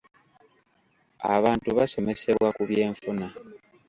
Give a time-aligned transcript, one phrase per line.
[1.35, 3.27] Abantu basomesebwa ku by'enfuna.